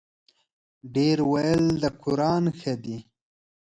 [0.47, 2.97] ـ ډېر ویل د قران ښه دی.